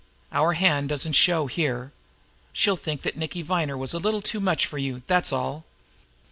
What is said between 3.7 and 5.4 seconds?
was a little too much for you, that's